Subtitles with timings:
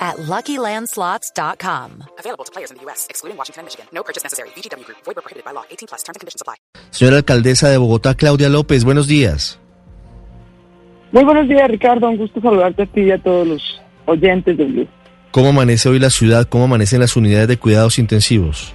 [0.00, 2.04] at LuckyLandSlots.com.
[2.18, 3.86] Available to players in the U.S., excluding Washington and Michigan.
[3.92, 4.48] No purchase necessary.
[4.56, 4.98] VGW Group.
[5.04, 5.64] Void prohibited by law.
[5.70, 6.02] 18 plus.
[6.02, 6.56] Terms and conditions apply.
[6.90, 9.58] Señora alcaldesa de Bogotá, Claudia López, buenos días.
[11.12, 12.08] Muy buenos días, Ricardo.
[12.08, 14.88] Un gusto saludarte a ti y a todos los oyentes del Blue.
[15.32, 16.48] ¿Cómo amanece hoy la ciudad?
[16.48, 18.74] ¿Cómo amanecen las unidades de cuidados intensivos?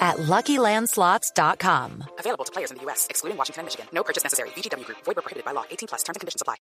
[0.00, 2.04] at LuckyLandSlots.com.
[2.18, 3.86] Available to players in the U.S., excluding Washington and Michigan.
[3.92, 4.50] No purchase necessary.
[4.50, 4.98] VGW Group.
[5.04, 5.64] Void prohibited by law.
[5.70, 6.02] 18 plus.
[6.02, 6.56] Terms and conditions apply.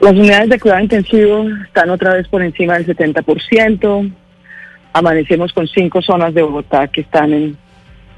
[0.00, 4.12] Las unidades de cuidado intensivo están otra vez por encima del 70%.
[4.92, 7.56] Amanecemos con cinco zonas de Bogotá que están en,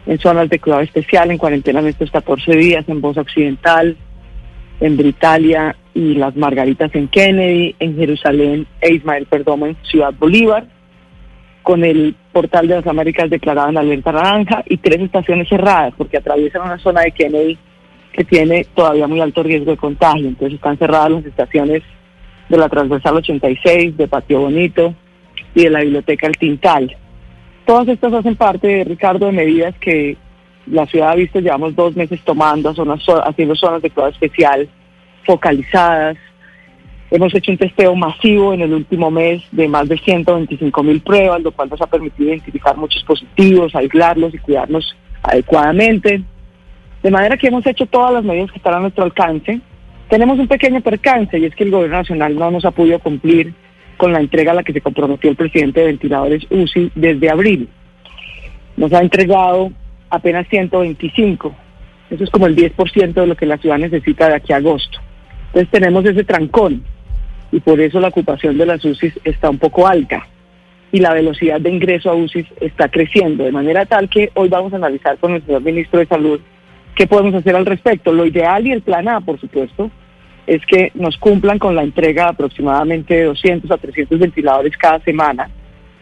[0.06, 3.96] en zonas de cuidado especial, en cuarentena en estos 14 días, en Bosa Occidental,
[4.80, 10.66] en Britalia y Las Margaritas en Kennedy, en Jerusalén e Ismael Perdomo en Ciudad Bolívar,
[11.68, 16.16] con el portal de las Américas declarado en alerta naranja y tres estaciones cerradas porque
[16.16, 17.58] atraviesan una zona de Kennedy
[18.10, 20.28] que tiene todavía muy alto riesgo de contagio.
[20.28, 21.82] Entonces están cerradas las estaciones
[22.48, 24.94] de la Transversal 86, de Patio Bonito
[25.54, 26.96] y de la Biblioteca El Tintal.
[27.66, 30.16] Todas estas hacen parte, Ricardo, de medidas que
[30.68, 32.72] la ciudad ha visto, llevamos dos meses tomando,
[33.26, 34.66] haciendo zonas de cuidado especial
[35.26, 36.16] focalizadas.
[37.10, 41.40] Hemos hecho un testeo masivo en el último mes de más de 125 mil pruebas,
[41.42, 46.22] lo cual nos ha permitido identificar muchos positivos, aislarlos y cuidarnos adecuadamente.
[47.02, 49.60] De manera que hemos hecho todas las medidas que están a nuestro alcance.
[50.10, 53.54] Tenemos un pequeño percance y es que el gobierno nacional no nos ha podido cumplir
[53.96, 57.68] con la entrega a la que se comprometió el presidente de ventiladores UCI desde abril.
[58.76, 59.72] Nos ha entregado
[60.10, 61.54] apenas 125.
[62.10, 64.98] Eso es como el 10% de lo que la ciudad necesita de aquí a agosto.
[65.48, 66.84] Entonces tenemos ese trancón
[67.52, 70.26] y por eso la ocupación de las UCIs está un poco alta
[70.92, 74.72] y la velocidad de ingreso a UCIs está creciendo, de manera tal que hoy vamos
[74.72, 76.40] a analizar con el señor ministro de Salud
[76.94, 78.12] qué podemos hacer al respecto.
[78.12, 79.90] Lo ideal y el plan A, por supuesto,
[80.46, 85.50] es que nos cumplan con la entrega de aproximadamente 200 a 300 ventiladores cada semana,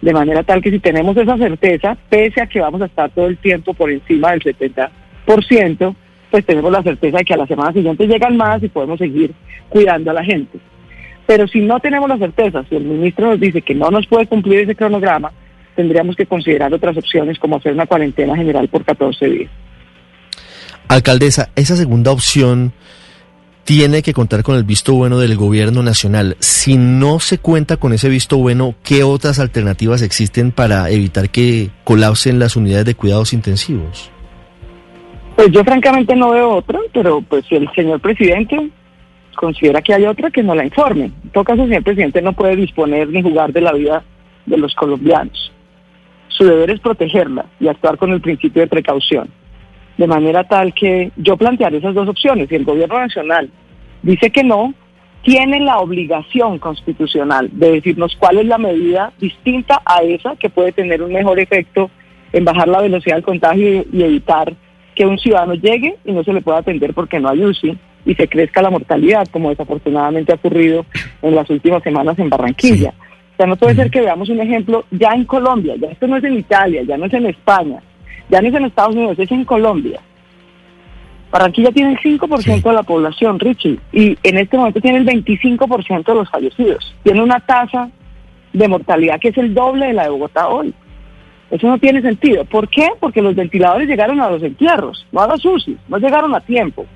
[0.01, 3.27] de manera tal que si tenemos esa certeza, pese a que vamos a estar todo
[3.27, 5.95] el tiempo por encima del 70%,
[6.31, 9.33] pues tenemos la certeza de que a la semana siguiente llegan más y podemos seguir
[9.69, 10.59] cuidando a la gente.
[11.27, 14.27] Pero si no tenemos la certeza, si el ministro nos dice que no nos puede
[14.27, 15.33] cumplir ese cronograma,
[15.75, 19.51] tendríamos que considerar otras opciones como hacer una cuarentena general por 14 días.
[20.89, 22.73] Alcaldesa, esa segunda opción
[23.65, 26.37] tiene que contar con el visto bueno del gobierno nacional.
[26.39, 31.71] Si no se cuenta con ese visto bueno, ¿qué otras alternativas existen para evitar que
[31.83, 34.13] colapsen las unidades de cuidados intensivos?
[35.35, 38.71] Pues yo francamente no veo otra, pero pues el señor presidente
[39.37, 41.05] considera que hay otra, que no la informe.
[41.05, 44.03] En todo caso, el señor presidente no puede disponer ni jugar de la vida
[44.47, 45.53] de los colombianos.
[46.29, 49.29] Su deber es protegerla y actuar con el principio de precaución.
[49.97, 52.49] De manera tal que yo plantearé esas dos opciones.
[52.49, 53.51] Si el gobierno nacional
[54.03, 54.75] dice que no,
[55.23, 60.73] tiene la obligación constitucional de decirnos cuál es la medida distinta a esa que puede
[60.73, 61.91] tener un mejor efecto
[62.33, 64.55] en bajar la velocidad del contagio y evitar
[64.95, 68.15] que un ciudadano llegue y no se le pueda atender porque no hay UCI y
[68.15, 70.87] se crezca la mortalidad, como desafortunadamente ha ocurrido
[71.21, 72.95] en las últimas semanas en Barranquilla.
[73.35, 76.17] O sea, no puede ser que veamos un ejemplo ya en Colombia, ya esto no
[76.17, 77.83] es en Italia, ya no es en España,
[78.31, 80.01] ya no es en Estados Unidos, es en Colombia.
[81.31, 86.05] Barranquilla tiene el 5% de la población, Richie, y en este momento tiene el 25%
[86.05, 86.95] de los fallecidos.
[87.03, 87.91] Tiene una tasa
[88.53, 90.73] de mortalidad que es el doble de la de Bogotá hoy.
[91.51, 92.45] Eso no tiene sentido.
[92.45, 92.89] ¿Por qué?
[92.99, 96.87] Porque los ventiladores llegaron a los entierros, no a los UCI, no llegaron a tiempo.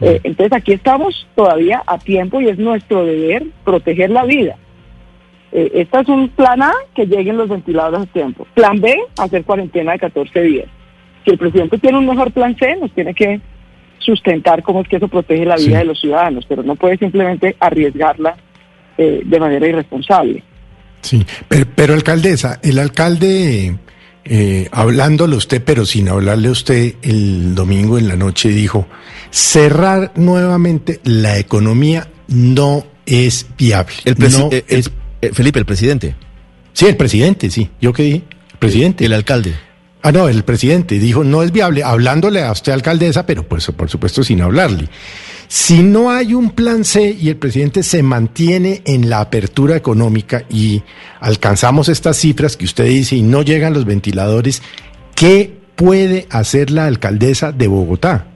[0.00, 4.56] Eh, entonces aquí estamos todavía a tiempo y es nuestro deber proteger la vida.
[5.52, 8.46] Eh, este es un plan A, que lleguen los ventiladores a tiempo.
[8.54, 10.66] Plan B, hacer cuarentena de 14 días.
[11.24, 13.40] Si el presidente tiene un mejor plan C, nos tiene que
[13.98, 17.56] sustentar cómo es que eso protege la vida de los ciudadanos, pero no puede simplemente
[17.58, 18.36] arriesgarla
[18.98, 20.42] eh, de manera irresponsable.
[21.00, 21.24] Sí,
[21.74, 23.76] pero, alcaldesa, el alcalde,
[24.28, 28.86] eh, hablándole usted, pero sin hablarle a usted, el domingo en la noche dijo,
[29.30, 33.94] cerrar nuevamente la economía no es viable.
[34.04, 34.90] El No eh, el- es-
[35.22, 36.14] eh, Felipe, el presidente,
[36.72, 37.70] sí, el presidente, sí.
[37.80, 38.24] ¿Yo qué dije?
[38.52, 39.04] El presidente.
[39.04, 39.54] el alcalde.
[40.02, 43.88] Ah, no, el presidente dijo, no es viable, hablándole a usted, alcaldesa, pero pues por
[43.90, 44.88] supuesto sin hablarle.
[45.48, 50.42] Si no hay un plan C y el presidente se mantiene en la apertura económica
[50.48, 50.82] y
[51.20, 54.62] alcanzamos estas cifras que usted dice y no llegan los ventiladores,
[55.14, 58.26] ¿qué puede hacer la alcaldesa de Bogotá?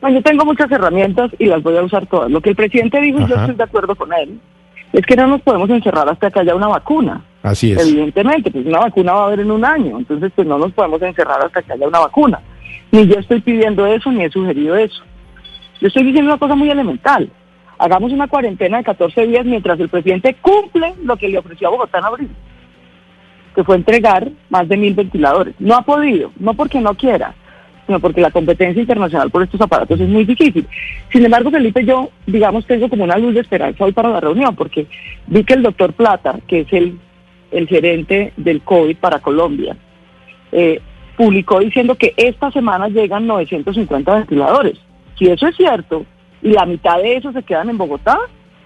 [0.00, 2.30] Bueno, yo tengo muchas herramientas y las voy a usar todas.
[2.30, 3.44] Lo que el presidente dijo, y yo Ajá.
[3.44, 4.40] estoy de acuerdo con él,
[4.92, 7.24] es que no nos podemos encerrar hasta que haya una vacuna.
[7.42, 7.80] Así es.
[7.80, 11.00] Evidentemente, pues una vacuna va a haber en un año, entonces pues no nos podemos
[11.02, 12.40] encerrar hasta que haya una vacuna.
[12.90, 15.02] Ni yo estoy pidiendo eso, ni he sugerido eso.
[15.82, 17.28] Yo estoy diciendo una cosa muy elemental.
[17.76, 21.70] Hagamos una cuarentena de 14 días mientras el presidente cumple lo que le ofreció a
[21.72, 22.28] Bogotá en abril,
[23.52, 25.56] que fue entregar más de mil ventiladores.
[25.58, 27.34] No ha podido, no porque no quiera,
[27.84, 30.68] sino porque la competencia internacional por estos aparatos es muy difícil.
[31.10, 34.54] Sin embargo, Felipe, yo, digamos, tengo como una luz de esperanza hoy para la reunión,
[34.54, 34.86] porque
[35.26, 36.96] vi que el doctor Plata, que es el,
[37.50, 39.76] el gerente del COVID para Colombia,
[40.52, 40.80] eh,
[41.16, 44.78] publicó diciendo que esta semana llegan 950 ventiladores.
[45.18, 46.04] Si eso es cierto,
[46.42, 48.18] y la mitad de esos se quedan en Bogotá,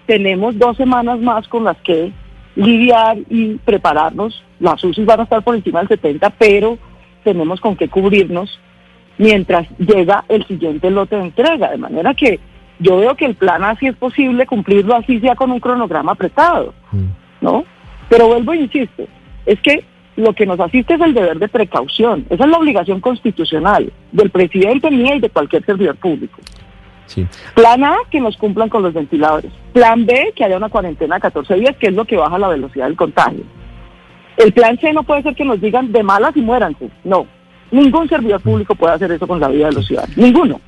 [0.07, 2.13] tenemos dos semanas más con las que
[2.55, 4.43] lidiar y prepararnos.
[4.61, 6.79] Las UCI van a estar por encima del 70, pero
[7.25, 8.59] tenemos con qué cubrirnos
[9.19, 11.71] mientras llega el siguiente lote de entrega.
[11.71, 12.41] De manera que
[12.79, 16.75] yo veo que el plan así es posible cumplirlo así sea con un cronograma apretado,
[17.41, 17.65] ¿no?
[18.09, 19.05] Pero vuelvo e insisto,
[19.45, 19.85] es que
[20.17, 22.27] lo que nos asiste es el deber de precaución.
[22.31, 26.39] Esa es la obligación constitucional del presidente mía y de cualquier servidor público.
[27.07, 27.27] Sí.
[27.55, 29.53] Plan A, que nos cumplan con los ventiladores.
[29.73, 32.49] Plan B, que haya una cuarentena de 14 días, que es lo que baja la
[32.49, 33.45] velocidad del contagio.
[34.37, 36.91] El plan C no puede ser que nos digan de malas y muéranse.
[37.05, 37.27] No.
[37.71, 40.17] Ningún servidor público puede hacer eso con la vida de los ciudadanos.
[40.17, 40.61] Ninguno.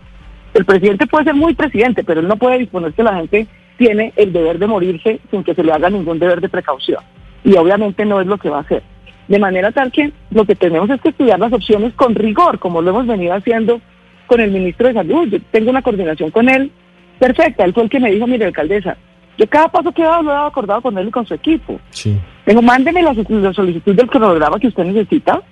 [0.54, 3.46] El presidente puede ser muy presidente, pero él no puede disponer que la gente
[3.76, 7.02] tiene el deber de morirse sin que se le haga ningún deber de precaución.
[7.44, 8.82] Y obviamente no es lo que va a hacer.
[9.28, 12.80] De manera tal que lo que tenemos es que estudiar las opciones con rigor, como
[12.80, 13.80] lo hemos venido haciendo
[14.26, 15.28] con el ministro de Salud.
[15.28, 16.72] Yo tengo una coordinación con él
[17.18, 17.64] perfecta.
[17.64, 18.96] Él fue el que me dijo, mire, alcaldesa,
[19.38, 21.34] yo cada paso que he dado lo he dado acordado con él y con su
[21.34, 21.80] equipo.
[21.90, 22.18] Sí.
[22.44, 25.42] Digo, mándeme la, la solicitud del cronograma que usted necesita,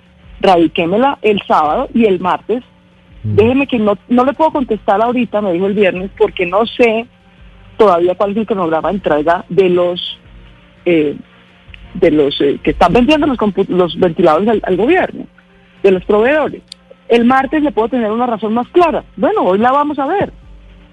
[0.41, 2.63] radiquémela el sábado y el martes.
[3.23, 7.07] Déjeme que no, no le puedo contestar ahorita, me dijo el viernes, porque no sé
[7.77, 10.19] todavía cuál es el cronograma de entrega de los
[10.85, 11.15] eh,
[11.93, 13.37] de los eh, que están vendiendo los,
[13.69, 15.25] los ventiladores al, al gobierno,
[15.83, 16.61] de los proveedores.
[17.07, 19.03] El martes le puedo tener una razón más clara.
[19.15, 20.31] Bueno, hoy la vamos a ver.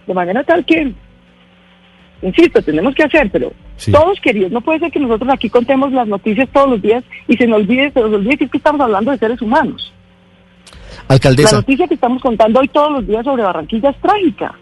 [0.07, 0.93] De manera tal que,
[2.23, 3.91] insisto, tenemos que hacer, pero Sí.
[3.91, 7.37] todos queridos, no puede ser que nosotros aquí contemos las noticias todos los días y
[7.37, 9.93] se nos olvide, se nos olvide que es que estamos hablando de seres humanos.
[11.09, 14.55] La Alcaldesa, noticia que estamos contando hoy todos los días sobre Barranquilla es trágica.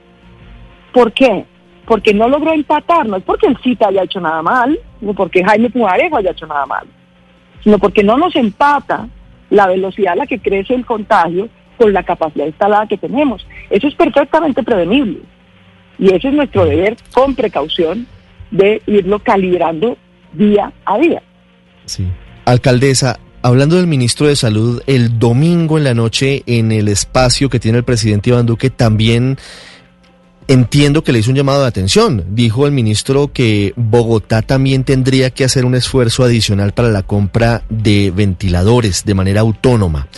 [0.94, 1.44] ¿Por qué?
[1.86, 5.44] Porque no logró empatar, no es porque el CITA haya hecho nada mal, ni porque
[5.44, 6.86] Jaime Pumarejo haya hecho nada mal,
[7.62, 9.08] sino porque no nos empata
[9.50, 13.46] la velocidad a la que crece el contagio con la capacidad instalada que tenemos.
[13.68, 15.20] Eso es perfectamente prevenible.
[15.98, 18.06] Y ese es nuestro deber con precaución
[18.50, 19.96] de irlo calibrando
[20.32, 21.22] día a día.
[21.84, 22.06] sí.
[22.44, 27.60] Alcaldesa, hablando del ministro de Salud, el domingo en la noche en el espacio que
[27.60, 29.38] tiene el presidente Iván Duque también
[30.52, 32.24] entiendo que le hizo un llamado de atención.
[32.30, 37.62] Dijo el ministro que Bogotá también tendría que hacer un esfuerzo adicional para la compra
[37.70, 40.08] de ventiladores de manera autónoma.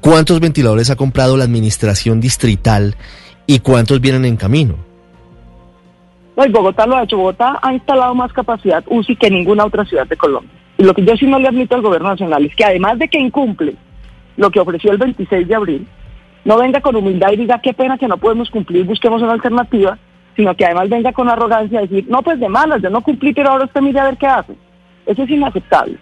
[0.00, 2.96] ¿Cuántos ventiladores ha comprado la administración distrital
[3.46, 4.74] y cuántos vienen en camino?
[6.36, 7.18] No, Bogotá lo ha hecho.
[7.18, 10.50] Bogotá ha instalado más capacidad UCI que ninguna otra ciudad de Colombia.
[10.78, 13.08] Y lo que yo sí no le admito al gobierno nacional es que además de
[13.08, 13.76] que incumple
[14.36, 15.86] lo que ofreció el 26 de abril,
[16.44, 19.98] no venga con humildad y diga qué pena que no podemos cumplir, busquemos una alternativa,
[20.36, 23.32] sino que además venga con arrogancia a decir, no, pues de malas, yo no cumplí,
[23.34, 24.54] pero ahora usted mire a ver qué hace.
[25.06, 25.98] Eso es inaceptable.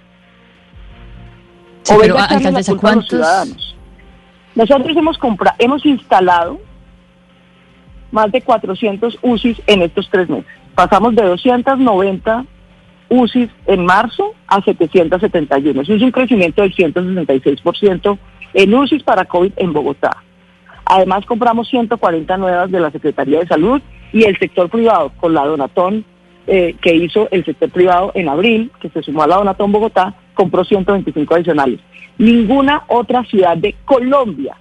[1.83, 3.77] Sí, O pero, venga a echarle la culpa a los ¿cuántos- ciudadanos.
[4.55, 6.61] Nosotros hemos comprado, hemos instalado
[8.11, 10.47] más de 400 UCIs en estos tres meses.
[10.75, 12.45] Pasamos de 290
[13.09, 15.81] UCIs en marzo a 771.
[15.83, 18.19] Eso es un crecimiento del 166%
[18.55, 20.17] en UCIs para COVID en Bogotá.
[20.91, 25.45] Además, compramos 140 nuevas de la Secretaría de Salud y el sector privado con la
[25.45, 26.03] Donatón
[26.47, 30.15] eh, que hizo el sector privado en abril, que se sumó a la Donatón Bogotá,
[30.33, 31.79] compró 125 adicionales.
[32.17, 34.57] Ninguna otra ciudad de Colombia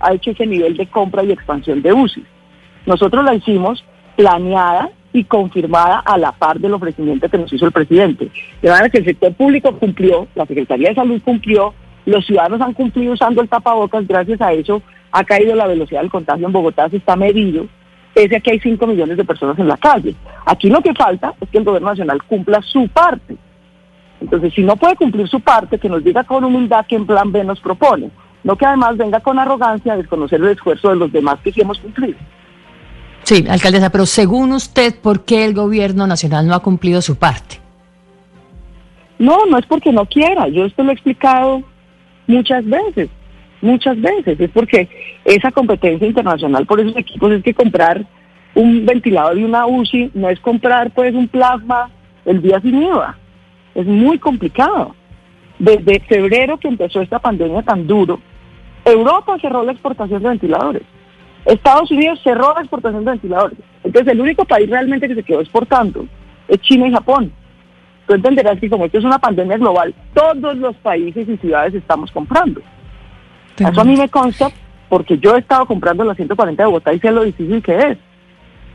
[0.00, 2.26] ha hecho ese nivel de compra y expansión de UCI.
[2.84, 3.82] Nosotros la hicimos
[4.16, 8.30] planeada y confirmada a la par del ofrecimiento que nos hizo el presidente.
[8.60, 11.72] De manera que el sector público cumplió, la Secretaría de Salud cumplió,
[12.04, 14.82] los ciudadanos han cumplido usando el tapabocas, gracias a eso
[15.12, 17.66] ha caído la velocidad del contagio en Bogotá, se está medido,
[18.14, 20.14] pese a que hay 5 millones de personas en la calle.
[20.46, 23.36] Aquí lo que falta es que el gobierno nacional cumpla su parte.
[24.20, 27.32] Entonces, si no puede cumplir su parte, que nos diga con humildad que en plan
[27.32, 28.10] B nos propone,
[28.44, 31.60] no que además venga con arrogancia a desconocer el esfuerzo de los demás que sí
[31.60, 32.18] hemos cumplido.
[33.22, 37.58] Sí, alcaldesa, pero según usted, ¿por qué el gobierno nacional no ha cumplido su parte?
[39.18, 41.62] No, no es porque no quiera, yo esto lo he explicado
[42.26, 43.10] muchas veces,
[43.60, 44.88] muchas veces, es porque
[45.24, 48.04] esa competencia internacional por esos equipos es que comprar
[48.54, 51.90] un ventilador y una UCI no es comprar pues un plasma
[52.24, 53.16] el día sin IVA,
[53.74, 54.94] es muy complicado.
[55.58, 58.20] Desde febrero que empezó esta pandemia tan duro,
[58.84, 60.82] Europa cerró la exportación de ventiladores.
[61.44, 63.58] Estados Unidos cerró la exportación de ventiladores.
[63.84, 66.06] Entonces el único país realmente que se quedó exportando
[66.48, 67.32] es China y Japón.
[68.06, 72.10] Tú entenderás que como esto es una pandemia global, todos los países y ciudades estamos
[72.10, 72.60] comprando.
[73.68, 74.50] Eso a mí me consta
[74.88, 77.98] porque yo he estado comprando las 140 de Bogotá y sé lo difícil que es.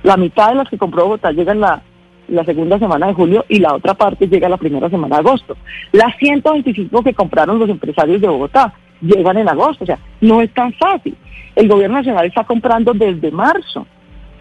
[0.03, 1.81] La mitad de las que compró Bogotá llegan la,
[2.27, 5.57] la segunda semana de julio y la otra parte llega la primera semana de agosto.
[5.91, 10.53] Las 125 que compraron los empresarios de Bogotá llegan en agosto, o sea, no es
[10.53, 11.15] tan fácil.
[11.55, 13.85] El gobierno nacional está comprando desde marzo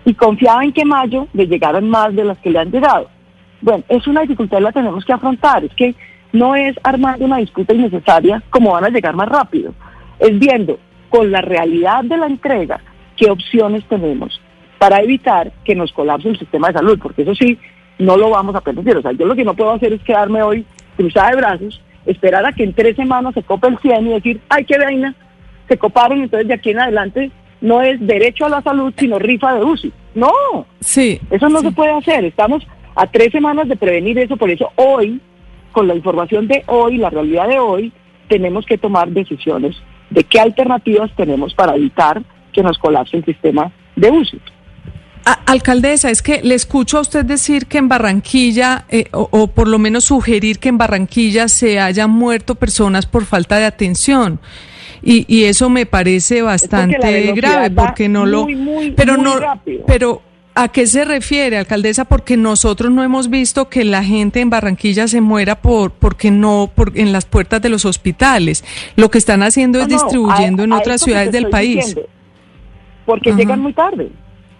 [0.04, 3.08] y confiaba en que mayo le llegaran más de las que le han llegado.
[3.60, 5.94] Bueno, es una dificultad la tenemos que afrontar, es que
[6.32, 9.72] no es armando una disputa innecesaria como van a llegar más rápido,
[10.18, 10.78] es viendo
[11.08, 12.80] con la realidad de la entrega
[13.16, 14.40] qué opciones tenemos
[14.78, 17.58] para evitar que nos colapse el sistema de salud, porque eso sí,
[17.98, 18.96] no lo vamos a permitir.
[18.96, 20.66] O sea, yo lo que no puedo hacer es quedarme hoy
[20.96, 24.40] cruzada de brazos, esperar a que en tres semanas se cope el 100 y decir,
[24.48, 25.14] ay, qué vaina,
[25.68, 27.30] se coparon, entonces de aquí en adelante
[27.60, 29.92] no es derecho a la salud, sino rifa de UCI.
[30.14, 31.66] No, sí, eso no sí.
[31.66, 32.24] se puede hacer.
[32.24, 35.20] Estamos a tres semanas de prevenir eso, por eso hoy,
[35.72, 37.92] con la información de hoy, la realidad de hoy,
[38.28, 39.76] tenemos que tomar decisiones
[40.14, 44.10] de qué alternativas tenemos para evitar que nos colapse el sistema de.
[45.26, 49.46] A- alcaldesa, es que le escucho a usted decir que en Barranquilla, eh, o, o
[49.48, 54.38] por lo menos sugerir que en Barranquilla se hayan muerto personas por falta de atención.
[55.02, 59.84] Y, y eso me parece bastante grave porque no lo muy, pero muy no rápido.
[59.86, 60.22] pero
[60.54, 62.04] ¿a qué se refiere, alcaldesa?
[62.04, 66.70] Porque nosotros no hemos visto que la gente en Barranquilla se muera por porque no
[66.74, 68.64] por en las puertas de los hospitales.
[68.96, 71.76] Lo que están haciendo es no, distribuyendo a- en a otras ciudades del país.
[71.86, 72.08] diciendo,
[73.06, 73.38] porque Ajá.
[73.38, 74.08] llegan muy tarde,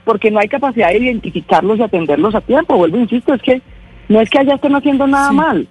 [0.05, 2.77] porque no hay capacidad de identificarlos y atenderlos a tiempo.
[2.77, 3.63] Vuelvo, insisto, es que
[4.09, 5.35] no es que allá estén haciendo nada Sí.
[5.37, 5.69] mal,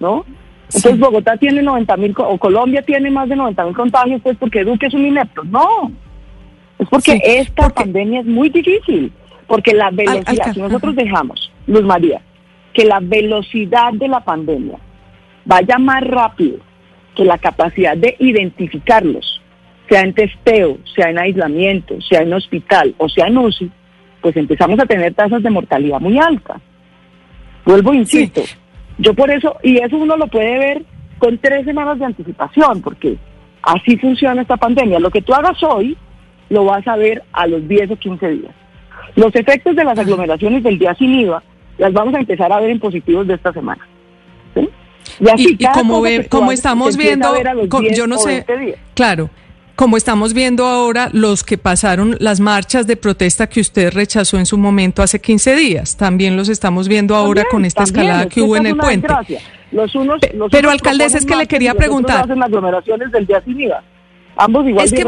[0.00, 0.24] ¿no?
[0.68, 0.98] Entonces Sí.
[0.98, 4.86] Bogotá tiene 90 mil, o Colombia tiene más de 90 mil contagios, pues porque Duque
[4.86, 5.42] es un inepto.
[5.44, 5.90] No,
[6.78, 9.12] es porque Sí, esta porque- pandemia es muy difícil,
[9.48, 11.02] porque la velocidad, si nosotros ajá.
[11.02, 12.20] dejamos, Luz María,
[12.72, 14.78] que la velocidad de la pandemia
[15.44, 16.58] vaya más rápido
[17.16, 19.40] que la capacidad de identificarlos,
[19.88, 23.72] sea en testeo, sea en aislamiento, sea en hospital o sea en UCI,
[24.20, 26.60] pues empezamos a tener tasas de mortalidad muy altas.
[27.64, 28.42] Vuelvo, insisto,
[28.98, 30.84] yo por eso, y eso uno lo puede ver
[31.18, 33.16] con tres semanas de anticipación, porque
[33.62, 35.00] así funciona esta pandemia.
[35.00, 35.96] Lo que tú hagas hoy,
[36.50, 38.54] lo vas a ver a los 10 o 15 días.
[39.16, 41.42] Los efectos de las aglomeraciones del día sin IVA
[41.78, 43.86] las vamos a empezar a ver en positivos de esta semana.
[44.54, 44.68] ¿sí?
[45.32, 48.18] así Y, y como, ve- como estamos viendo, ver a los co- 10 yo no
[48.18, 48.78] sé, 20 días.
[48.94, 49.30] claro,
[49.76, 54.44] como estamos viendo ahora los que pasaron las marchas de protesta que usted rechazó en
[54.46, 58.28] su momento hace 15 días, también los estamos viendo ahora También, con esta escalada es
[58.28, 59.06] que hubo en el puente.
[59.06, 59.40] desgracia.
[59.70, 62.24] Los unos, Pe- los pero, alcaldesa, es que le quería y preguntar.
[62.24, 63.82] hacen aglomeraciones del día sin IVA.
[64.36, 65.04] Ambos igual Es que.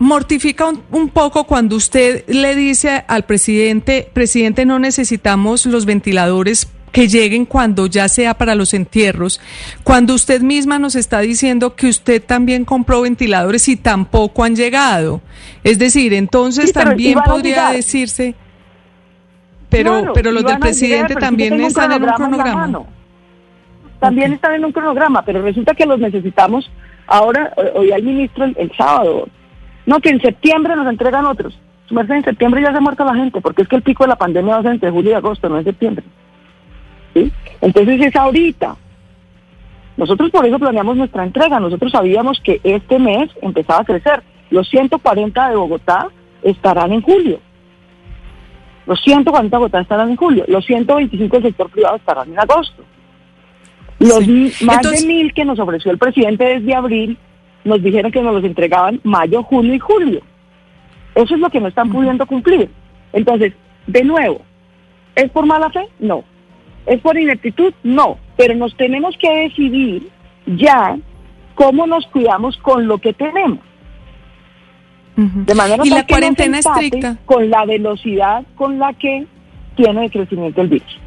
[0.00, 6.68] Mortifica un, un poco cuando usted le dice al presidente, presidente, no necesitamos los ventiladores
[6.90, 9.40] que lleguen cuando ya sea para los entierros,
[9.84, 15.20] cuando usted misma nos está diciendo que usted también compró ventiladores y tampoco han llegado.
[15.64, 18.34] Es decir, entonces Sí, también podría decirse,
[19.68, 22.82] pero, Claro, pero los del llegar, presidente también están en un cronograma.
[24.00, 26.70] También están en un cronograma, pero resulta que los necesitamos
[27.06, 29.28] ahora, hoy al ministro el, el sábado.
[29.86, 31.58] No, que en septiembre nos entregan otros.
[31.86, 34.04] Su merced, en septiembre ya se ha muerto la gente, porque es que el pico
[34.04, 36.04] de la pandemia va a ser entre julio y agosto, no en septiembre.
[37.14, 37.32] ¿Sí?
[37.60, 38.76] Entonces es ahorita.
[39.96, 41.58] Nosotros por eso planeamos nuestra entrega.
[41.58, 44.22] Nosotros sabíamos que este mes empezaba a crecer.
[44.50, 46.08] Los 140 de Bogotá
[46.42, 47.40] estarán en julio.
[48.86, 50.44] Los 140 de Bogotá estarán en julio.
[50.48, 52.82] Los 125 del sector privado estarán en agosto.
[53.98, 54.52] Los Sí.
[54.64, 57.18] más Entonces- de mil que nos ofreció el presidente desde abril
[57.64, 60.20] nos dijeron que nos los entregaban mayo, junio y julio.
[61.14, 62.70] Eso es lo que no están pudiendo cumplir.
[63.12, 63.52] Entonces,
[63.86, 64.42] de nuevo,
[65.14, 65.88] ¿es por mala fe?
[65.98, 66.24] No.
[66.86, 67.72] ¿Es por ineptitud?
[67.82, 68.18] No.
[68.36, 70.08] Pero nos tenemos que decidir
[70.46, 70.96] ya
[71.54, 73.58] cómo nos cuidamos con lo que tenemos.
[75.16, 77.18] De manera ¿Y la que cuarentena estricta?
[77.26, 79.26] Con la velocidad con la que
[79.76, 80.98] tiene de crecimiento el virus.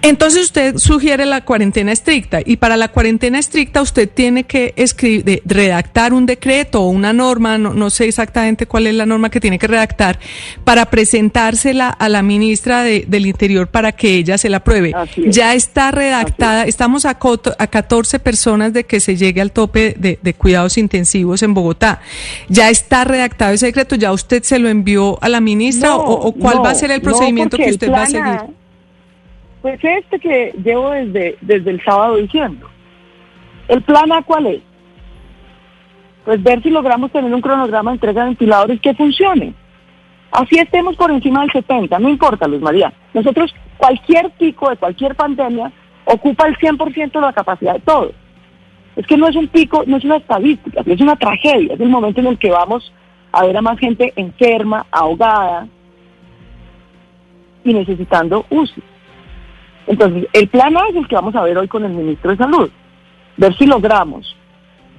[0.00, 5.24] Entonces usted sugiere la cuarentena estricta y para la cuarentena estricta usted tiene que escribir,
[5.24, 9.28] de- redactar un decreto o una norma, no, no sé exactamente cuál es la norma
[9.28, 10.20] que tiene que redactar,
[10.64, 14.94] para presentársela a la ministra de- del Interior para que ella se la apruebe.
[15.16, 15.34] Es.
[15.34, 17.18] Ya está redactada, estamos a,
[17.58, 22.00] a 14 personas de que se llegue al tope de, de cuidados intensivos en Bogotá.
[22.48, 26.28] Ya está redactado ese decreto, ya usted se lo envió a la ministra No, o,
[26.28, 28.40] o cuál no, va a ser el procedimiento que usted va A, seguir.
[29.68, 32.70] Pues este que llevo desde, desde el sábado diciendo.
[33.68, 34.62] ¿El plan A cuál es?
[36.24, 39.52] Pues ver si logramos tener un cronograma de entrega de ventiladores que funcione.
[40.30, 42.90] Así estemos por encima del 70, no importa, Luis María.
[43.12, 45.70] Nosotros, cualquier pico de cualquier pandemia
[46.06, 48.12] ocupa el 100% de la capacidad de todo.
[48.96, 51.74] Es que no es un pico, no es una estadística, es una tragedia.
[51.74, 52.90] Es el momento en el que vamos
[53.32, 55.68] a ver a más gente enferma, ahogada
[57.64, 58.82] y necesitando UCI.
[59.88, 62.36] Entonces, el plan A es el que vamos a ver hoy con el ministro de
[62.36, 62.70] Salud.
[63.38, 64.36] Ver si logramos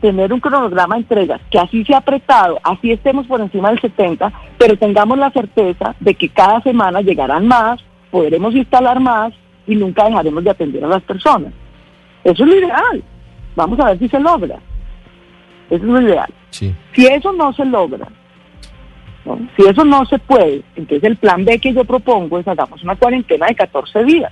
[0.01, 4.31] tener un cronograma de entregas que así sea apretado, así estemos por encima del 70,
[4.57, 9.33] pero tengamos la certeza de que cada semana llegarán más, podremos instalar más
[9.67, 11.53] y nunca dejaremos de atender a las personas.
[12.23, 13.03] Eso es lo ideal.
[13.55, 14.57] Vamos a ver si se logra.
[15.69, 16.33] Eso es lo ideal.
[16.49, 16.73] Sí.
[16.93, 18.07] Si eso no se logra,
[19.25, 19.37] ¿no?
[19.55, 22.95] si eso no se puede, entonces el plan B que yo propongo es hagamos una
[22.95, 24.31] cuarentena de 14 días.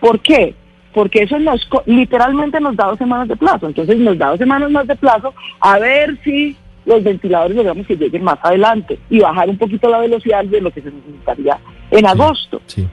[0.00, 0.54] ¿Por qué?
[0.94, 3.66] Porque eso nos, literalmente nos da dos semanas de plazo.
[3.66, 7.96] Entonces nos da dos semanas más de plazo a ver si los ventiladores logramos que
[7.96, 11.58] lleguen más adelante y bajar un poquito la velocidad de lo que se necesitaría
[11.90, 12.62] en agosto.
[12.66, 12.86] Sí.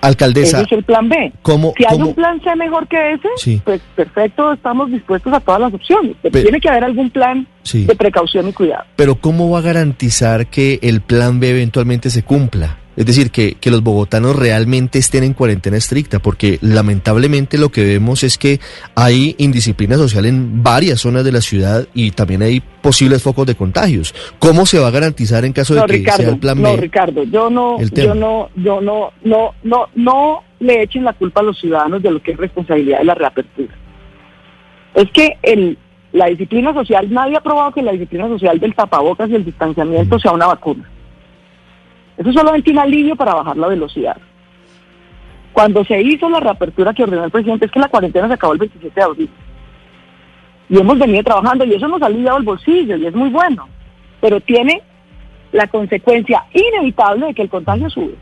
[0.00, 1.32] Alcaldesa, Ese es el plan B.
[1.42, 3.62] ¿cómo, Si hay cómo- un plan C mejor que ese, Sí.
[3.64, 6.16] pues perfecto, estamos dispuestos a todas las opciones.
[6.22, 7.84] Pero Pe- tiene que haber algún plan Sí.
[7.84, 8.84] de precaución y cuidado.
[8.96, 12.78] pero cómo va a garantizar que el plan B eventualmente se cumpla?
[12.94, 17.84] Es decir, que, que los bogotanos realmente estén en cuarentena estricta, porque lamentablemente lo que
[17.84, 18.60] vemos es que
[18.94, 23.54] hay indisciplina social en varias zonas de la ciudad y también hay posibles focos de
[23.54, 24.14] contagios.
[24.38, 26.72] ¿Cómo se va a garantizar en caso de No, que sea Ricardo, el plan no,
[26.72, 26.80] B?
[26.82, 31.44] Ricardo, yo no, yo no, yo no, no, no, no le echen la culpa a
[31.44, 33.74] los ciudadanos de lo que es responsabilidad de la reapertura.
[34.94, 35.78] Es que el,
[36.12, 40.18] la disciplina social, nadie ha probado que la disciplina social del tapabocas y el distanciamiento
[40.18, 40.88] sea una vacuna.
[42.22, 44.16] Eso es solamente un alivio para bajar la velocidad.
[45.52, 48.52] Cuando se hizo la reapertura que ordenó el presidente, es que la cuarentena se acabó
[48.52, 49.30] el 27 de abril.
[50.68, 53.68] Y hemos venido trabajando y eso nos ha aliviado el bolsillo y es muy bueno.
[54.20, 54.82] Pero tiene
[55.50, 58.14] la consecuencia inevitable de que el contagio sube.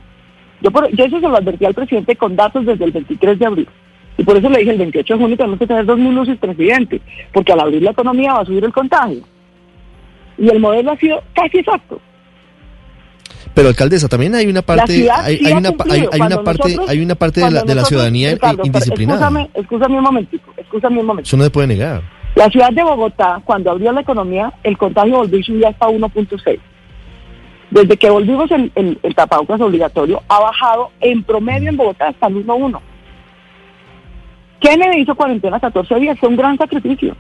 [0.63, 3.47] Yo, por, yo eso se lo advertí al presidente con datos desde el 23 de
[3.47, 3.69] abril.
[4.17, 7.03] Y por eso le dije el 28 de junio tenemos que tener dos minutos presidente,
[7.35, 9.21] porque al abrir la economía va a subir el contagio.
[10.39, 12.01] Y el modelo ha sido casi exacto.
[13.55, 16.63] Pero alcaldesa, también hay una parte, hay, sí hay ha una, hay, hay una parte,
[16.69, 19.49] nosotros- hay una parte de la, de la ciudadanía Ricardo, indisciplinada.
[19.55, 21.29] Escúchame, un momentico, escúchame un momentico.
[21.29, 22.03] Eso no se puede negar.
[22.37, 26.59] La ciudad de Bogotá, cuando abrió la economía, el contagio volvió y subió hasta 1.6.
[27.73, 32.29] Desde que volvimos el, el, el tapabocas obligatorio, ha bajado en promedio en Bogotá hasta
[32.29, 32.81] el 1.1.
[34.61, 37.17] Kennedy hizo cuarentena 14 días, fue un gran sacrificio.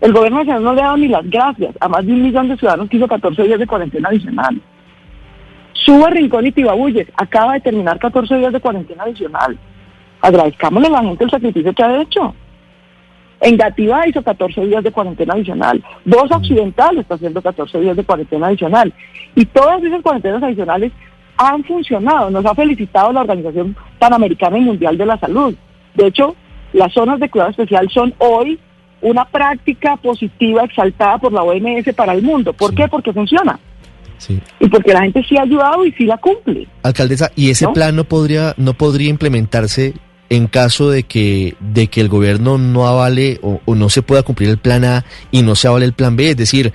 [0.00, 2.48] El gobierno nacional no le ha dado ni las gracias a más de un millón
[2.48, 4.60] de ciudadanos que hizo 14 días de cuarentena adicional.
[5.72, 9.58] Sube Rincón y Tibabuyes, acaba de terminar 14 días de cuarentena adicional.
[10.22, 12.34] Agradezcámosle a la gente el sacrificio que ha hecho.
[13.40, 15.82] Engativá hizo 14 días de cuarentena adicional.
[16.04, 18.92] Dos Occidental está haciendo 14 días de cuarentena adicional.
[19.34, 20.92] Y todas esas cuarentenas adicionales
[21.38, 22.30] han funcionado.
[22.30, 25.54] Nos ha felicitado la Organización Panamericana y Mundial de la Salud.
[25.94, 26.36] De hecho,
[26.74, 28.58] las zonas de cuidado especial son hoy
[29.02, 32.52] una práctica positiva exaltada por la OMS para el mundo.
[32.52, 32.76] ¿Por Sí.
[32.76, 32.88] qué?
[32.88, 33.58] Porque funciona.
[34.18, 34.38] Sí.
[34.60, 36.66] Y porque la gente sí ha ayudado y sí la cumple.
[36.82, 37.72] Alcaldesa, ¿y ese ¿No?
[37.72, 39.94] plan no podría, no podría implementarse
[40.28, 44.22] en caso de que, de que el gobierno no avale o, o no se pueda
[44.22, 46.30] cumplir el plan A y no se avale el plan B?
[46.30, 46.72] Es decir,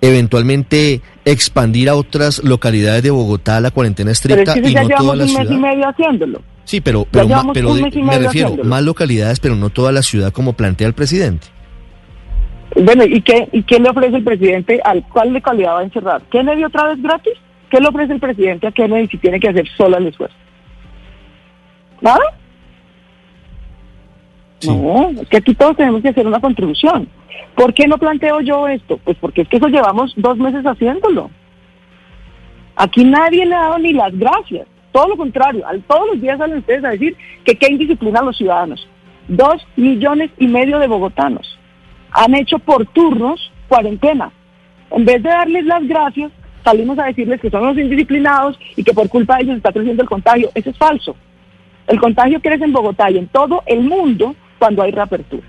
[0.00, 4.82] eventualmente expandir a otras localidades de Bogotá la cuarentena Pero es estricta que y ya
[4.84, 5.60] no toda la un mes y ciudad.
[5.60, 6.42] medio haciéndolo.
[6.64, 8.64] Sí, pero, ma- de- me refiero, haciéndolo.
[8.64, 11.48] más localidades, pero no toda la ciudad como plantea el presidente.
[12.74, 14.80] Bueno, ¿y qué, ¿y qué le ofrece el presidente?
[14.84, 16.22] ¿Al cuál de calidad va a encerrar?
[16.22, 17.34] ¿Kennedy otra vez gratis?
[17.70, 20.36] ¿Qué le ofrece el presidente a Kennedy si tiene que hacer sola el esfuerzo?
[22.00, 22.36] ¿Nada?
[24.58, 24.76] Sí.
[24.76, 27.08] No, es que aquí todos tenemos que hacer una contribución.
[27.54, 28.98] ¿Por qué no planteo yo esto?
[28.98, 31.30] Pues porque es que eso llevamos dos meses haciéndolo.
[32.74, 34.66] Aquí nadie le ha dado ni las gracias.
[34.90, 38.24] Todo lo contrario, al, todos los días salen ustedes a decir que qué indisciplina a
[38.24, 38.88] los ciudadanos.
[39.28, 41.58] Dos millones y medio de bogotanos
[42.14, 44.30] han hecho por turnos cuarentena.
[44.90, 46.30] en vez de darles las gracias,
[46.62, 50.02] salimos a decirles que son los indisciplinados y que por culpa de ellos está creciendo
[50.02, 50.50] el contagio.
[50.54, 51.16] Eso es falso.
[51.88, 55.46] El contagio crece en Bogotá y en todo el mundo cuando hay reapertura.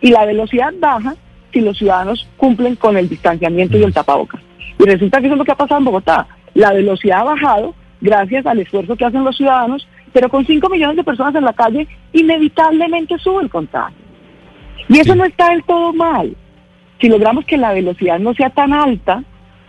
[0.00, 1.16] Y la velocidad baja
[1.52, 4.40] si los ciudadanos cumplen con el distanciamiento y el tapabocas.
[4.78, 6.28] Y resulta que eso es lo que ha pasado en Bogotá.
[6.54, 10.96] La velocidad ha bajado gracias al esfuerzo que hacen los ciudadanos, pero con 5 millones
[10.96, 14.05] de personas en la calle, inevitablemente sube el contagio.
[14.88, 16.36] Y eso no está del todo mal.
[17.00, 19.22] Si logramos que la velocidad no sea tan alta,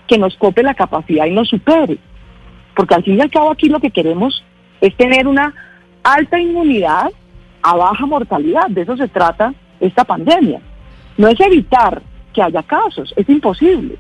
[0.08, 1.98] que nos cope la capacidad y nos supere.
[2.76, 4.44] Porque al fin y al cabo aquí lo que queremos
[4.82, 5.54] es tener una
[6.04, 7.12] alta inmunidad
[7.62, 8.68] a baja mortalidad.
[8.70, 10.62] De eso se trata esta pandemia.
[11.18, 12.02] No es evitar
[12.34, 13.96] que haya casos, es imposible,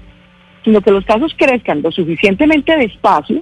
[0.63, 3.41] sino que los casos crezcan lo suficientemente despacio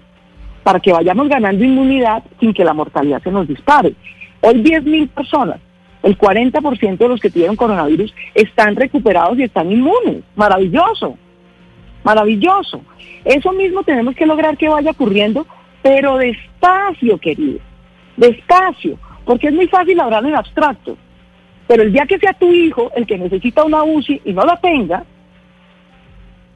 [0.64, 3.94] para que vayamos ganando inmunidad sin que la mortalidad se nos dispare.
[4.42, 5.60] Hoy 10.000 personas,
[6.06, 10.24] el 40% de los que tuvieron coronavirus están recuperados y están inmunes.
[10.36, 11.18] Maravilloso,
[12.04, 12.80] maravilloso.
[13.26, 15.48] Eso mismo tenemos que lograr que vaya ocurriendo,
[15.82, 17.60] pero despacio, querido,
[18.18, 20.96] despacio, porque es muy fácil hablar en abstracto.
[21.68, 24.58] Pero el día que sea tu hijo el que necesita una UCI y no la
[24.58, 25.04] tenga,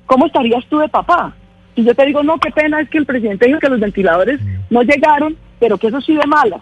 [0.05, 1.33] ¿cómo estarías tú de papá?
[1.73, 4.39] Y yo te digo, no, qué pena, es que el presidente dijo que los ventiladores
[4.69, 6.59] no llegaron, pero que eso sí de mala,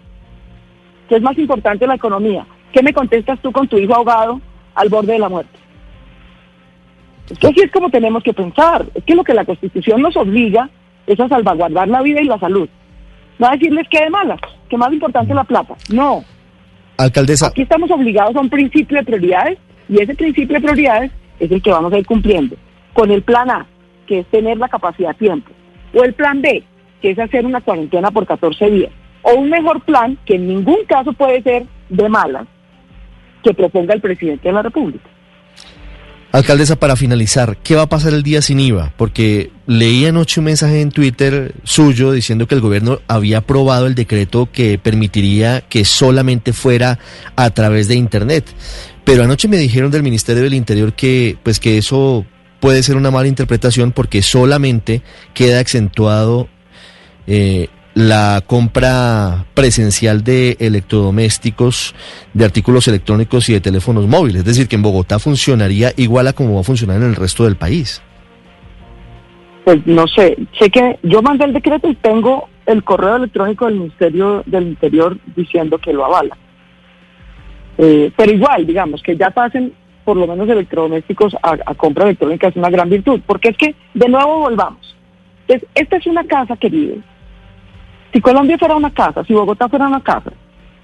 [1.10, 2.46] que es más importante la economía.
[2.72, 4.42] ¿Qué me contestas tú con tu hijo ahogado
[4.76, 5.58] al borde de la muerte?
[7.30, 8.86] Es que así es como tenemos que pensar.
[8.94, 10.70] Es que lo que la Constitución nos obliga
[11.06, 12.70] es a salvaguardar la vida y la salud.
[13.40, 15.76] No a decirles que de malas, que más importante la plata.
[15.92, 16.24] No.
[16.98, 17.48] Alcaldesa.
[17.48, 19.58] Aquí estamos obligados a un principio de prioridades
[19.90, 22.56] y ese principio de prioridades es el que vamos a ir cumpliendo.
[22.94, 23.68] Con el plan A,
[24.08, 25.52] que es tener la capacidad a tiempo.
[25.94, 26.64] O el plan B,
[27.02, 28.92] que es hacer una cuarentena por 14 días.
[29.22, 32.48] O un mejor plan, que en ningún caso puede ser de malas,
[33.48, 35.10] que proponga el presidente de la República.
[36.34, 38.92] Alcaldesa, para finalizar, ¿qué va a pasar el día sin IVA?
[38.98, 43.96] Porque leí anoche un mensaje en Twitter suyo diciendo que el gobierno había aprobado el
[43.96, 47.00] decreto que permitiría que solamente fuera
[47.38, 48.46] a través de Internet.
[49.06, 52.26] Pero anoche me dijeron del Ministerio del Interior que, pues, que eso
[52.60, 55.02] puede ser una mala interpretación porque solamente
[55.34, 56.50] queda acentuado
[57.26, 61.96] eh, la compra presencial de electrodomésticos,
[62.32, 64.42] de artículos electrónicos y de teléfonos móviles.
[64.42, 67.46] Es decir, que en Bogotá funcionaría igual a como va a funcionar en el resto
[67.46, 68.04] del país.
[69.66, 73.80] Pues no sé, sé que yo mandé el decreto y tengo el correo electrónico del
[73.80, 76.38] Ministerio del Interior diciendo que lo avala.
[77.80, 79.74] Eh, pero igual, digamos, que ya pasen
[80.06, 84.08] por lo menos electrodomésticos a, compra electrónica es una gran virtud, porque es que, de
[84.08, 84.96] nuevo, volvamos.
[85.48, 87.02] Entonces, esta es una casa que vive.
[88.18, 90.32] Si Colombia fuera una casa, si Bogotá fuera una casa,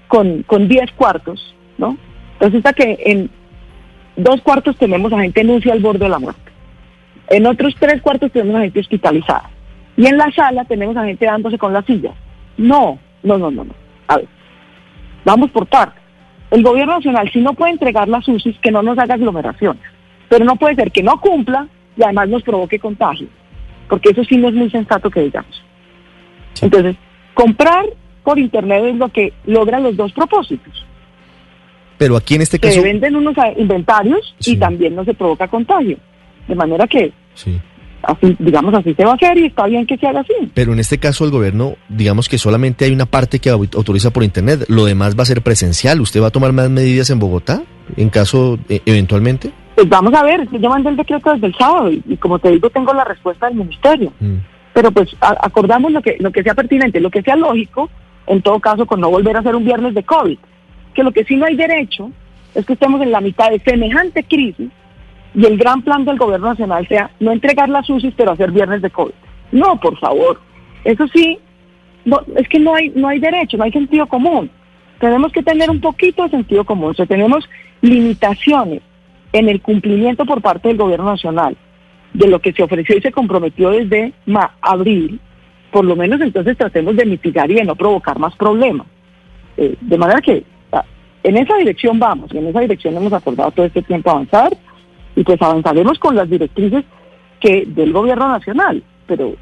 [0.06, 1.98] con, con 10 cuartos, ¿no?
[2.38, 3.28] Está que en
[4.14, 6.52] dos cuartos tenemos a gente en al borde de la muerte.
[7.30, 9.50] En otros tres cuartos tenemos a gente hospitalizada.
[9.96, 12.12] Y en la sala tenemos a gente dándose con la silla.
[12.56, 13.74] No, no, no, no, no.
[14.06, 14.28] A ver,
[15.24, 16.00] vamos por partes.
[16.52, 19.82] El gobierno nacional, si no puede entregar las UCIs, que no nos haga aglomeraciones.
[20.28, 21.66] Pero no puede ser que no cumpla
[21.96, 23.26] y además nos provoque contagio.
[23.88, 25.64] Porque eso sí no es muy sensato que digamos.
[26.62, 26.94] Entonces,
[27.34, 27.84] comprar
[28.22, 30.84] por internet es lo que logra los dos propósitos.
[31.98, 32.74] Pero aquí en este caso...
[32.74, 35.98] Se venden unos inventarios y también no se provoca contagio.
[36.48, 37.60] De manera que sí
[38.06, 40.32] así, digamos, así se va a hacer y está bien que se haga así.
[40.54, 44.24] Pero en este caso el gobierno, digamos que solamente hay una parte que autoriza por
[44.24, 46.00] internet, lo demás va a ser presencial.
[46.00, 47.62] ¿Usted va a tomar más medidas en Bogotá,
[47.96, 49.50] en caso, eh, eventualmente?
[49.74, 52.70] Pues vamos a ver, yo mandé el decreto desde el sábado y, como te digo,
[52.70, 54.12] tengo la respuesta del ministerio.
[54.20, 54.36] Mm.
[54.74, 57.88] Pero pues acordamos lo que, lo que sea pertinente, lo que sea lógico,
[58.26, 60.36] en todo caso, con no volver a hacer un viernes de COVID.
[60.92, 62.10] Que lo que sí no hay derecho
[62.54, 64.70] es que estemos en la mitad de semejante crisis
[65.32, 68.82] y el gran plan del gobierno nacional sea no entregar las UCIs, pero hacer viernes
[68.82, 69.14] de COVID.
[69.52, 70.40] No, por favor.
[70.82, 71.38] Eso sí,
[72.36, 74.50] es que no hay, no hay derecho, no hay sentido común.
[74.98, 76.90] Tenemos que tener un poquito de sentido común.
[76.90, 77.48] O sea, tenemos
[77.80, 78.82] limitaciones
[79.32, 81.56] en el cumplimiento por parte del gobierno nacional
[82.14, 84.12] de lo que se ofreció y se comprometió desde
[84.62, 85.20] abril.
[85.70, 88.86] Por lo menos entonces tratemos de mitigar y de no provocar más problemas.
[89.56, 90.84] Eh, de manera que ah,
[91.22, 94.56] en esa dirección vamos, en esa dirección hemos acordado todo este tiempo avanzar
[95.16, 96.84] y pues avanzaremos con las directrices
[97.40, 99.34] que del gobierno nacional, pero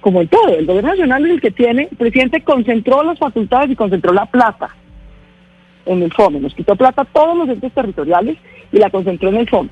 [0.00, 3.70] como en todo, el gobierno nacional es el que tiene, el presidente concentró las facultades
[3.70, 4.68] y concentró la plata
[5.86, 8.36] en el FOME, nos quitó plata a todos los entes territoriales
[8.72, 9.70] y la concentró en el FOME.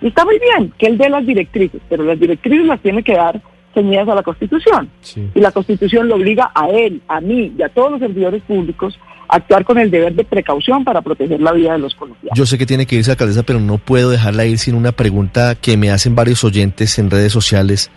[0.00, 3.14] Y está muy bien que él dé las directrices, pero las directrices las tiene que
[3.14, 3.40] dar
[3.74, 4.90] ceñidas a la Constitución.
[5.34, 8.98] Y la Constitución lo obliga a él, a mí y a todos los servidores públicos
[9.28, 12.38] actuar con el deber de precaución para proteger la vida de los colombianos.
[12.38, 15.54] Yo sé que tiene que irse alcaldesa, pero no puedo dejarla ir sin una pregunta
[15.56, 17.90] que me hacen varios oyentes en redes sociales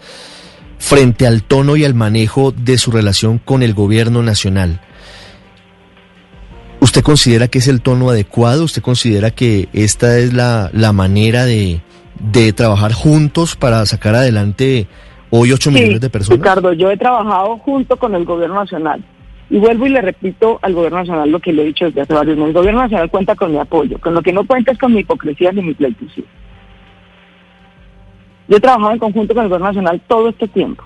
[0.80, 4.82] frente al tono y al manejo de su relación con el gobierno nacional.
[6.80, 8.64] ¿Usted considera que es el tono adecuado?
[8.64, 11.82] ¿Usted considera que esta es la, la manera de,
[12.20, 14.88] de trabajar juntos para sacar adelante
[15.30, 16.40] hoy 8 millones de personas?
[16.40, 19.04] Ricardo, yo he trabajado junto con el gobierno nacional.
[19.50, 22.14] Y vuelvo y le repito al gobierno nacional lo que le he dicho desde hace
[22.14, 22.50] varios meses.
[22.50, 23.98] El gobierno nacional cuenta con mi apoyo.
[24.00, 26.26] Con lo que no cuenta es con mi hipocresía ni mi pleitesía.
[28.48, 30.84] Yo he trabajado en conjunto con el gobierno nacional todo este tiempo.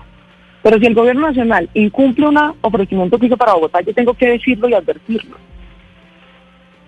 [0.62, 4.30] Pero si el gobierno nacional incumple un ofrecimiento que hizo para Bogotá, yo tengo que
[4.30, 5.36] decirlo y advertirlo.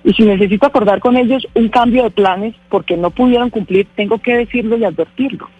[0.06, 4.18] Y si necesito acordar con ellos un cambio de planes porque no pudieron cumplir, tengo
[4.18, 5.50] que decirlo y advertirlo.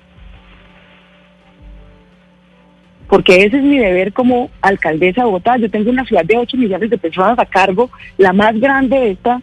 [3.08, 5.56] Porque ese es mi deber como alcaldesa de Bogotá.
[5.56, 9.10] Yo tengo una ciudad de 8 millones de personas a cargo, la más grande de,
[9.10, 9.42] esta,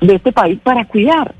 [0.00, 1.34] de este país, para cuidar.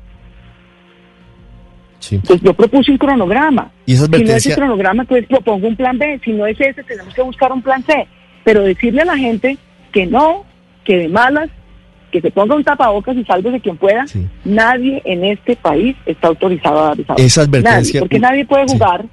[1.99, 2.19] Sí.
[2.27, 3.71] Pues yo propuse un cronograma.
[3.85, 4.51] ¿Y esa Si no es advertencia?
[4.51, 6.19] ese cronograma, pues propongo un plan B.
[6.25, 8.05] Si no es ese, tenemos que buscar un plan C.
[8.43, 9.57] Pero decirle a la gente
[9.93, 10.43] que no,
[10.83, 11.49] que de malas,
[12.13, 14.05] que se ponga un tapabocas y sálvese quien pueda.
[14.05, 14.27] Sí.
[14.45, 18.73] Nadie en este país está autorizado a dar esa advertencia- Nadie, porque nadie puede Sí.
[18.77, 19.05] jugar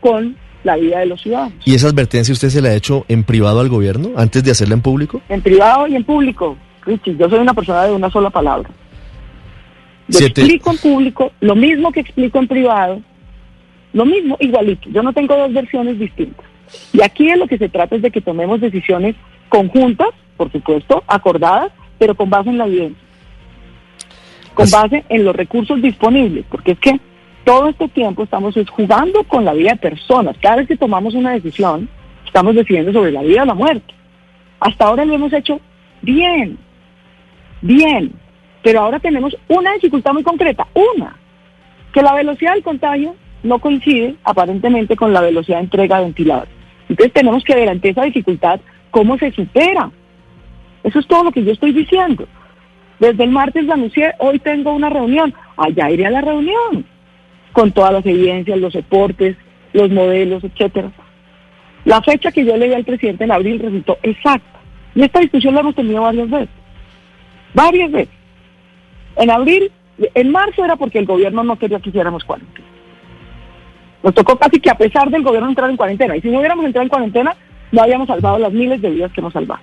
[0.00, 1.54] con la vida de los ciudadanos.
[1.64, 4.74] ¿Y esa advertencia usted se la ha hecho en privado al gobierno antes de hacerla
[4.74, 5.22] en público?
[5.30, 6.58] En privado y en público.
[6.84, 8.68] Richie, yo soy una persona de una sola palabra.
[10.08, 13.00] Yo Siete- explico en público lo mismo que explico en privado,
[13.94, 14.90] lo mismo, igualito.
[14.90, 16.44] Yo no tengo dos versiones distintas.
[16.92, 19.14] Y aquí de lo que se trata es de que tomemos decisiones
[19.48, 21.70] conjuntas, por supuesto, acordadas,
[22.02, 23.00] pero con base en la evidencia.
[24.54, 26.98] Con base en los recursos disponibles, porque es que
[27.44, 30.36] todo este tiempo estamos es jugando con la vida de personas.
[30.42, 31.88] Cada vez que tomamos una decisión,
[32.26, 33.94] estamos decidiendo sobre la vida o la muerte.
[34.58, 35.60] Hasta ahora lo hemos hecho
[36.00, 36.58] bien,
[37.60, 38.12] bien,
[38.64, 41.16] pero ahora tenemos una dificultad muy concreta, una,
[41.92, 46.52] que la velocidad del contagio no coincide aparentemente con la velocidad de entrega de ventiladores.
[46.88, 48.58] Entonces tenemos que ver ante esa dificultad
[48.90, 49.92] cómo se supera.
[50.84, 52.26] Eso es todo lo que yo estoy diciendo.
[52.98, 56.84] Desde el martes la anuncié, hoy tengo una reunión, allá iré a la reunión,
[57.52, 59.36] con todas las evidencias, los reportes,
[59.72, 60.90] los modelos, etcétera.
[61.84, 64.60] La fecha que yo le di al presidente en abril resultó exacta.
[64.94, 66.48] Y esta discusión la hemos tenido varias veces.
[67.54, 68.14] Varias veces.
[69.16, 72.66] En abril, en marzo era porque el gobierno no quería que hiciéramos cuarentena.
[74.02, 76.16] Nos tocó casi que a pesar del gobierno entrar en cuarentena.
[76.16, 77.36] Y si no hubiéramos entrado en cuarentena,
[77.70, 79.60] no habíamos salvado las miles de vidas que hemos salvado.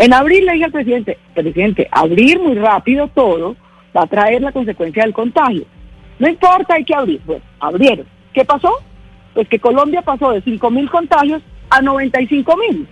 [0.00, 3.54] En abril le dije al presidente, presidente, abrir muy rápido todo
[3.94, 5.64] va a traer la consecuencia del contagio.
[6.18, 7.20] No importa, hay que abrir.
[7.26, 8.06] Bueno, abrieron.
[8.32, 8.72] ¿Qué pasó?
[9.34, 12.88] Pues que Colombia pasó de 5 mil contagios a 95 mil.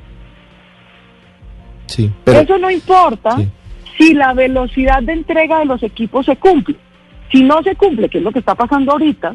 [1.86, 3.48] Sí, pero Eso no importa Sí.
[3.96, 6.76] si la velocidad de entrega de los equipos se cumple.
[7.32, 9.34] Si no se cumple, que es lo que está pasando ahorita,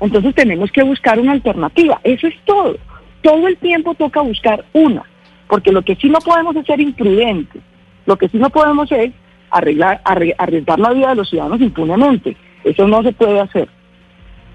[0.00, 1.98] entonces tenemos que buscar una alternativa.
[2.04, 2.76] Eso es todo.
[3.22, 5.02] Todo el tiempo toca buscar una,
[5.50, 7.60] porque lo que sí no podemos es ser imprudentes.
[8.06, 9.12] Lo que sí no podemos es
[9.50, 12.36] arreglar, arriesgar la vida de los ciudadanos impunemente.
[12.62, 13.68] Eso no se puede hacer,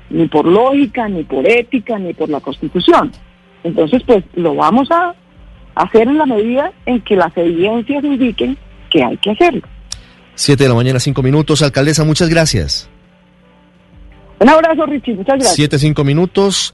[0.10, 3.12] ni por lógica, ni por ética, ni por la Constitución.
[3.64, 5.14] Entonces, pues lo vamos a
[5.76, 8.58] hacer en la medida en que las evidencias indiquen
[8.90, 9.62] que hay que hacerlo.
[10.36, 11.62] 7 de la mañana, 5 minutos.
[11.62, 12.90] Alcaldesa, muchas gracias.
[14.40, 15.16] Un abrazo, Richie.
[15.16, 15.56] Muchas gracias.
[15.56, 16.74] 7, 5 minutos.